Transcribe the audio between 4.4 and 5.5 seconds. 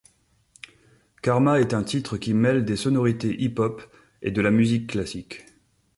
la musique classique.